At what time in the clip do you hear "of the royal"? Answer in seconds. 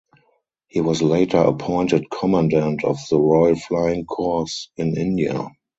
2.83-3.53